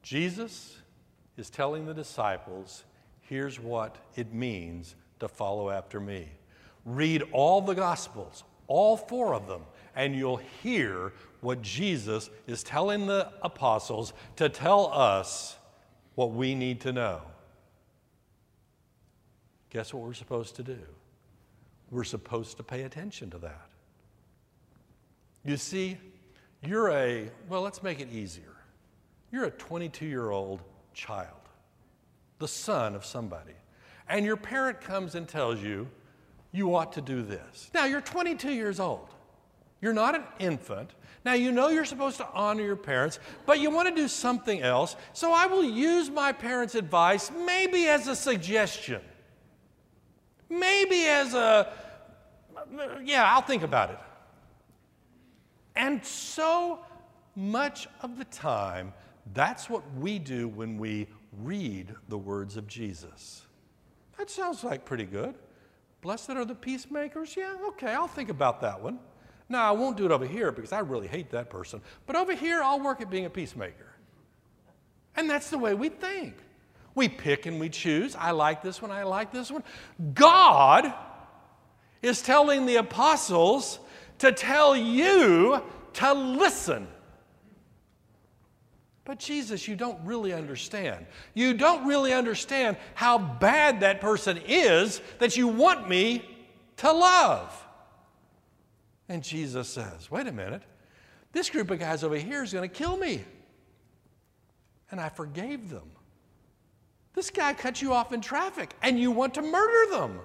[0.03, 0.82] Jesus
[1.37, 2.85] is telling the disciples
[3.21, 6.29] here's what it means to follow after me.
[6.85, 9.63] Read all the Gospels, all four of them,
[9.95, 15.57] and you'll hear what Jesus is telling the apostles to tell us
[16.15, 17.23] what we need to know.
[19.71, 20.79] Guess what we're supposed to do?
[21.91, 23.69] We're supposed to pay attention to that.
[25.45, 25.97] You see,
[26.63, 28.55] you're a, well, let's make it easier.
[29.33, 30.61] You're a 22 year old
[30.95, 31.29] child,
[32.39, 33.55] the son of somebody.
[34.09, 35.89] And your parent comes and tells you,
[36.53, 37.71] you ought to do this.
[37.73, 39.09] Now, you're 22 years old.
[39.81, 40.91] You're not an infant.
[41.25, 44.61] Now, you know you're supposed to honor your parents, but you want to do something
[44.61, 44.97] else.
[45.13, 49.01] So I will use my parents' advice maybe as a suggestion,
[50.49, 51.73] maybe as a,
[53.03, 53.99] yeah, I'll think about it.
[55.75, 56.81] And so
[57.35, 58.93] much of the time,
[59.35, 61.07] that's what we do when we
[61.41, 63.43] read the words of Jesus.
[64.19, 65.35] That sounds like pretty good.
[66.01, 67.37] Blessed are the peacemakers.
[67.37, 68.99] Yeah, okay, I'll think about that one.
[69.49, 71.81] Now, I won't do it over here because I really hate that person.
[72.07, 73.93] But over here, I'll work at being a peacemaker.
[75.17, 76.35] And that's the way we think.
[76.95, 78.17] We pick and we choose.
[78.17, 79.63] I like this one, I like this one.
[80.15, 80.93] God
[82.03, 83.79] is telling the apostles
[84.19, 85.63] to tell you
[85.95, 86.89] to listen.
[89.05, 91.07] But Jesus, you don't really understand.
[91.35, 96.25] You don't really understand how bad that person is that you want me
[96.79, 97.67] to love.
[99.09, 100.63] And Jesus says, Wait a minute,
[101.33, 103.25] this group of guys over here is going to kill me.
[104.91, 105.91] And I forgave them.
[107.15, 110.21] This guy cut you off in traffic and you want to murder them.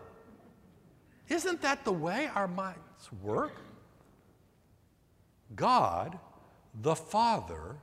[1.29, 3.55] Isn't that the way our minds work?
[5.55, 6.17] God,
[6.81, 7.77] the Father,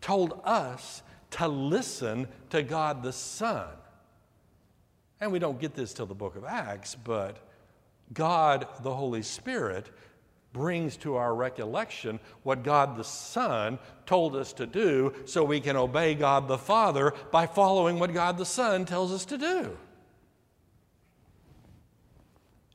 [0.00, 3.68] told us to listen to God the Son.
[5.20, 7.38] And we don't get this till the book of Acts, but
[8.12, 9.90] God the Holy Spirit
[10.52, 15.76] brings to our recollection what God the Son told us to do so we can
[15.76, 19.76] obey God the Father by following what God the Son tells us to do.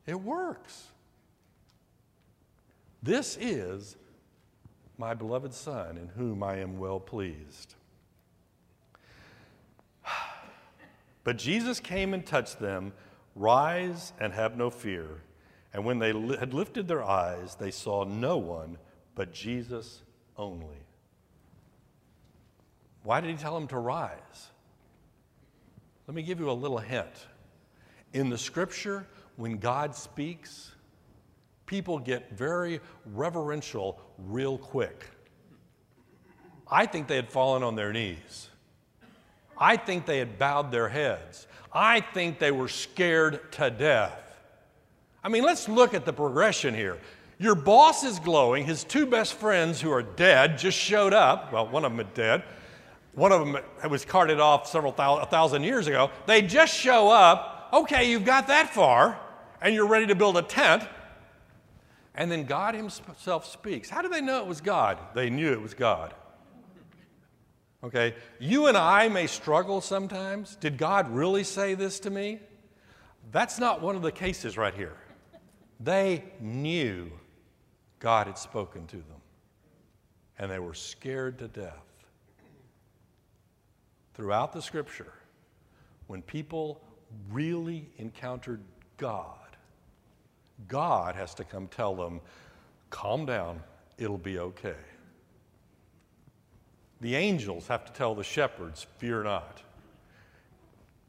[0.06, 0.88] It works.
[3.02, 3.96] This is
[4.98, 7.74] my beloved Son, in whom I am well pleased.
[11.24, 12.92] But Jesus came and touched them.
[13.34, 15.22] Rise and have no fear.
[15.72, 18.76] And when they had lifted their eyes, they saw no one
[19.14, 20.02] but Jesus
[20.36, 20.76] only.
[23.02, 24.50] Why did he tell them to rise?
[26.06, 27.26] Let me give you a little hint.
[28.12, 30.73] In the scripture, when God speaks,
[31.66, 35.06] people get very reverential real quick.
[36.70, 38.48] I think they had fallen on their knees.
[39.56, 41.46] I think they had bowed their heads.
[41.72, 44.20] I think they were scared to death.
[45.22, 46.98] I mean, let's look at the progression here.
[47.38, 48.64] Your boss is glowing.
[48.64, 51.52] His two best friends, who are dead, just showed up.
[51.52, 52.44] Well, one of them is dead.
[53.14, 56.10] One of them was carted off several thousand, thousand years ago.
[56.26, 57.68] They just show up.
[57.72, 59.18] Okay, you've got that far,
[59.60, 60.84] and you're ready to build a tent.
[62.14, 63.90] And then God Himself speaks.
[63.90, 64.98] How do they know it was God?
[65.14, 66.14] They knew it was God.
[67.82, 70.56] Okay, you and I may struggle sometimes.
[70.56, 72.38] Did God really say this to me?
[73.30, 74.96] That's not one of the cases right here.
[75.80, 77.10] They knew
[77.98, 79.20] God had spoken to them,
[80.38, 81.84] and they were scared to death.
[84.14, 85.12] Throughout the scripture,
[86.06, 86.80] when people
[87.30, 88.62] really encountered
[88.96, 89.43] God,
[90.68, 92.20] God has to come tell them,
[92.90, 93.62] calm down,
[93.98, 94.76] it'll be okay.
[97.00, 99.62] The angels have to tell the shepherds, fear not.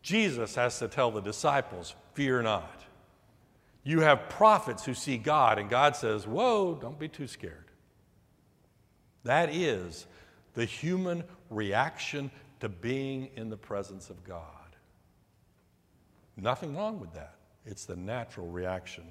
[0.01, 2.81] Jesus has to tell the disciples, fear not.
[3.83, 7.65] You have prophets who see God, and God says, Whoa, don't be too scared.
[9.23, 10.07] That is
[10.53, 14.41] the human reaction to being in the presence of God.
[16.37, 17.35] Nothing wrong with that.
[17.65, 19.03] It's the natural reaction.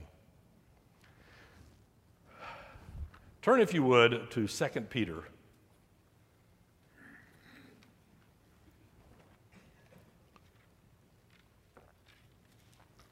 [3.45, 5.22] Turn, if you would, to 2 Peter.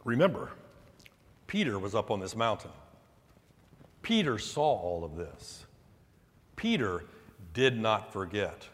[0.06, 0.52] Remember,
[1.46, 2.70] Peter was up on this mountain.
[4.00, 5.66] Peter saw all of this.
[6.56, 7.04] Peter
[7.52, 8.66] did not forget.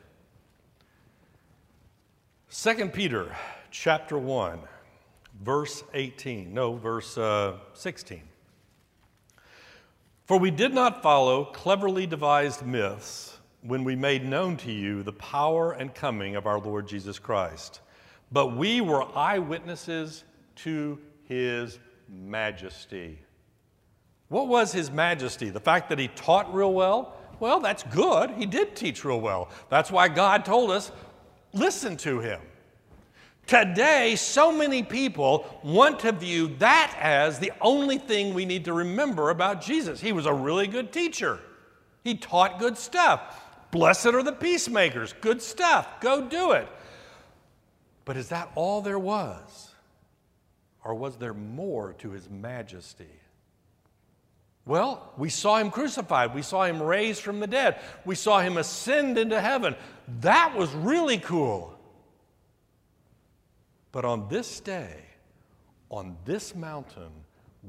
[2.52, 3.34] 2 Peter
[3.72, 4.60] chapter 1,
[5.42, 6.54] verse 18.
[6.54, 8.22] No, verse uh, 16.
[10.28, 15.14] For we did not follow cleverly devised myths when we made known to you the
[15.14, 17.80] power and coming of our Lord Jesus Christ,
[18.30, 20.24] but we were eyewitnesses
[20.56, 21.78] to his
[22.10, 23.18] majesty.
[24.28, 25.48] What was his majesty?
[25.48, 27.16] The fact that he taught real well?
[27.40, 28.32] Well, that's good.
[28.32, 29.48] He did teach real well.
[29.70, 30.92] That's why God told us
[31.54, 32.42] listen to him.
[33.48, 38.74] Today, so many people want to view that as the only thing we need to
[38.74, 40.02] remember about Jesus.
[40.02, 41.40] He was a really good teacher,
[42.04, 43.42] he taught good stuff.
[43.70, 45.14] Blessed are the peacemakers.
[45.20, 46.00] Good stuff.
[46.00, 46.68] Go do it.
[48.04, 49.70] But is that all there was?
[50.82, 53.10] Or was there more to his majesty?
[54.64, 56.34] Well, we saw him crucified.
[56.34, 57.78] We saw him raised from the dead.
[58.06, 59.74] We saw him ascend into heaven.
[60.20, 61.77] That was really cool.
[63.92, 64.96] But on this day,
[65.90, 67.10] on this mountain,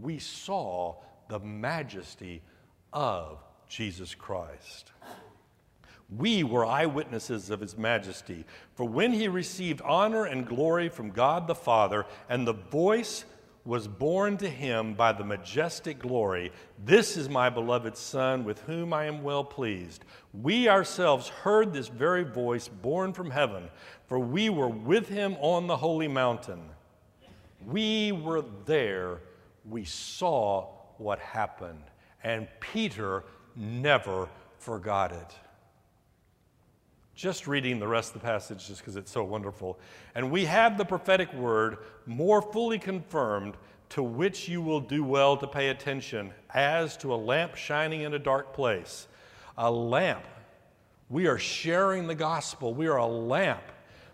[0.02, 0.96] we saw
[1.30, 2.42] the majesty
[2.92, 4.92] of Jesus Christ.
[6.16, 8.46] We were eyewitnesses of his majesty.
[8.74, 13.26] For when he received honor and glory from God the Father, and the voice
[13.66, 16.52] was borne to him by the majestic glory,
[16.84, 20.06] This is my beloved Son, with whom I am well pleased.
[20.34, 23.70] We ourselves heard this very voice borne from heaven,
[24.08, 26.62] for we were with him on the holy mountain.
[27.66, 29.20] We were there,
[29.68, 31.84] we saw what happened,
[32.24, 33.24] and Peter
[33.56, 35.36] never forgot it
[37.20, 39.78] just reading the rest of the passage just because it's so wonderful.
[40.16, 43.56] And we have the prophetic word more fully confirmed,
[43.90, 48.14] to which you will do well to pay attention, as to a lamp shining in
[48.14, 49.08] a dark place.
[49.58, 50.24] A lamp.
[51.10, 53.64] We are sharing the gospel, we are a lamp.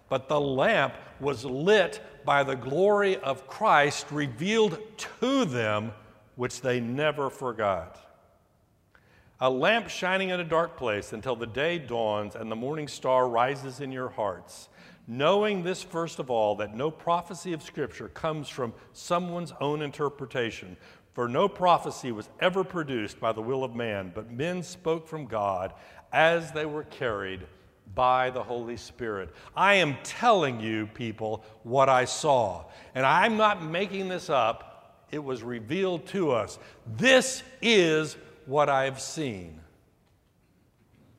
[0.10, 4.80] But the lamp was lit by the glory of Christ revealed
[5.20, 5.92] to them,
[6.38, 8.05] which they never forgot
[9.40, 13.28] a lamp shining in a dark place until the day dawns and the morning star
[13.28, 14.70] rises in your hearts.
[15.08, 20.76] Knowing this, first of all, that no prophecy of Scripture comes from someone's own interpretation,
[21.14, 25.26] for no prophecy was ever produced by the will of man, but men spoke from
[25.26, 25.74] God
[26.12, 27.46] as they were carried
[27.94, 29.30] by the Holy Spirit.
[29.56, 32.66] I am telling you, people, what I saw.
[32.96, 36.58] And I'm not making this up, it was revealed to us.
[36.98, 39.60] This is what I've seen.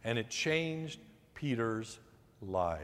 [0.04, 1.00] And it changed
[1.34, 1.98] Peter's
[2.40, 2.80] life.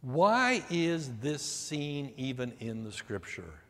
[0.00, 3.62] Why is this scene even in the scripture?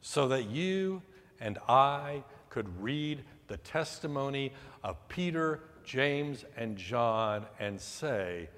[0.00, 1.02] So that you
[1.40, 4.52] and I could read the testimony
[4.82, 8.48] of Peter, James, and John and say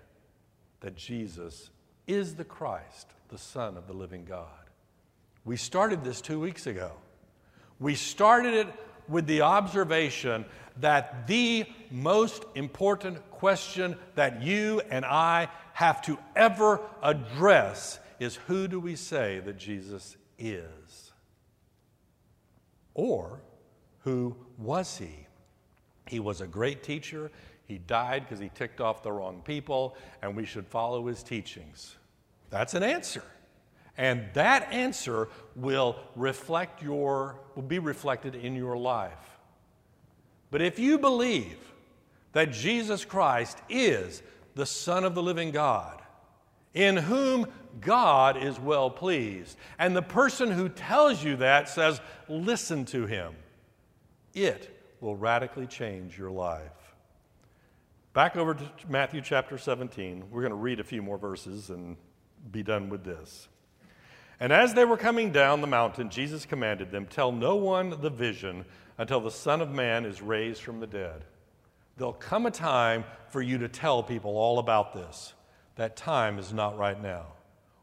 [0.81, 1.71] that Jesus
[2.07, 4.47] is the Christ, the Son of the living God.
[5.45, 6.93] We started this two weeks ago.
[7.81, 8.67] We started it
[9.09, 10.45] with the observation
[10.81, 18.69] that the most important question that you and I have to ever address is who
[18.69, 21.13] do we say that Jesus is?
[22.95, 23.41] Or
[24.01, 25.27] who was he?
[26.07, 27.31] He was a great teacher.
[27.67, 31.97] He died because he ticked off the wrong people, and we should follow his teachings.
[32.51, 33.23] That's an answer.
[33.99, 39.39] And that answer will reflect your will be reflected in your life.
[40.51, 41.59] But if you believe
[42.33, 44.23] that Jesus Christ is
[44.55, 46.01] the Son of the living God,
[46.75, 47.47] in whom
[47.81, 49.57] God is well pleased.
[49.79, 53.35] And the person who tells you that says, listen to him.
[54.35, 56.71] It will radically change your life.
[58.13, 60.25] Back over to Matthew chapter 17.
[60.31, 61.97] We're going to read a few more verses and
[62.51, 63.49] be done with this.
[64.41, 68.11] And as they were coming down the mountain, Jesus commanded them, Tell no one the
[68.11, 68.65] vision
[68.97, 71.25] until the Son of Man is raised from the dead.
[71.97, 75.33] There'll come a time for you to tell people all about this.
[75.75, 77.27] That time is not right now.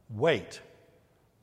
[0.09, 0.61] Wait.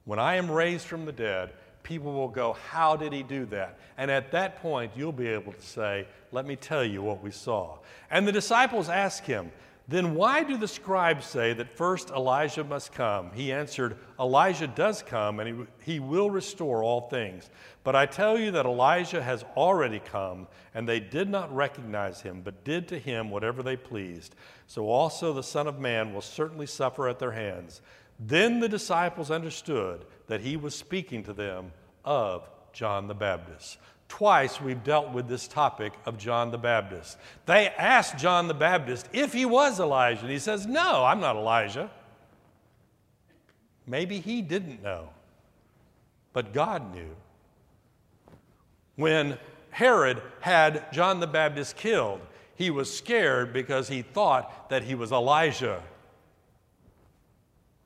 [0.04, 1.52] When I am raised from the dead,
[1.82, 3.78] people will go, How did he do that?
[3.98, 7.30] And at that point, you'll be able to say, Let me tell you what we
[7.30, 7.78] saw.
[8.10, 9.52] And the disciples ask him,
[9.92, 13.30] Then why do the scribes say that first Elijah must come?
[13.34, 17.50] He answered, Elijah does come, and he, he will restore all things.
[17.84, 22.40] But I tell you that Elijah has already come, and they did not recognize him,
[22.40, 24.34] but did to him whatever they pleased.
[24.66, 27.82] So also the Son of Man will certainly suffer at their hands.
[28.18, 31.70] Then the disciples understood that he was speaking to them
[32.02, 33.76] of John the Baptist.
[34.12, 37.16] Twice we've dealt with this topic of John the Baptist.
[37.46, 41.34] They asked John the Baptist if he was Elijah, and he says, No, I'm not
[41.34, 41.90] Elijah.
[43.86, 45.08] Maybe he didn't know,
[46.34, 47.08] but God knew.
[48.96, 49.38] When
[49.70, 52.20] Herod had John the Baptist killed,
[52.54, 55.82] he was scared because he thought that he was Elijah.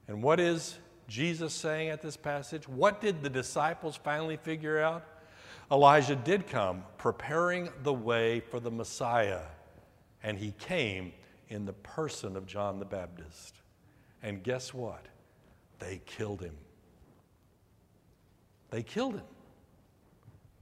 [0.08, 2.66] And what is Jesus saying at this passage?
[2.66, 5.06] What did the disciples finally figure out?
[5.70, 9.42] Elijah did come, preparing the way for the Messiah,
[10.22, 11.12] and he came
[11.48, 13.56] in the person of John the Baptist.
[14.22, 15.06] And guess what?
[15.78, 16.56] They killed him.
[18.70, 19.24] They killed him.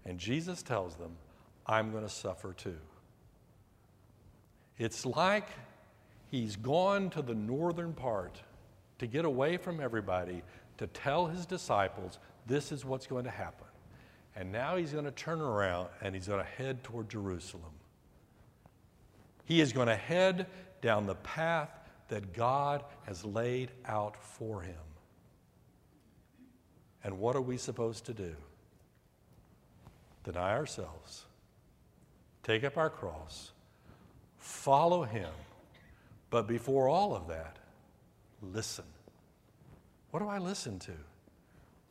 [0.05, 1.17] And Jesus tells them,
[1.67, 2.77] I'm going to suffer too.
[4.79, 5.49] It's like
[6.31, 8.41] he's gone to the northern part
[8.99, 10.43] to get away from everybody,
[10.79, 13.67] to tell his disciples, this is what's going to happen.
[14.37, 17.73] And now he's going to turn around and he's going to head toward Jerusalem.
[19.45, 20.47] He is going to head
[20.83, 21.71] down the path
[22.09, 24.75] that God has laid out for him.
[27.03, 28.35] And what are we supposed to do?
[30.25, 31.27] Deny ourselves,
[32.43, 33.53] take up our cross,
[34.39, 35.29] follow him.
[36.31, 37.59] But before all of that,
[38.43, 38.85] listen.
[40.11, 40.93] What do I listen to?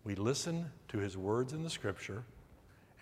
[0.04, 2.24] We listen to his words in the scripture,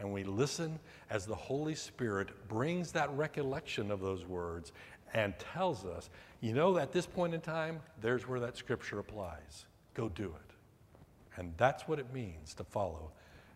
[0.01, 0.77] and we listen
[1.09, 4.73] as the Holy Spirit brings that recollection of those words
[5.13, 6.09] and tells us,
[6.41, 9.65] you know, at this point in time, there's where that scripture applies.
[9.93, 11.37] Go do it.
[11.37, 13.11] And that's what it means to follow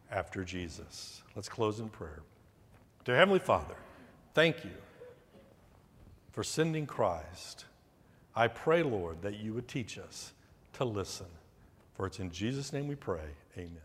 [0.09, 1.21] after Jesus.
[1.35, 2.21] Let's close in prayer.
[3.03, 3.75] Dear Heavenly Father,
[4.33, 4.71] thank you
[6.31, 7.65] for sending Christ
[8.35, 10.33] I pray, Lord, that you would teach us
[10.73, 11.27] to listen.
[11.93, 13.29] For it's in Jesus' name we pray.
[13.57, 13.84] Amen.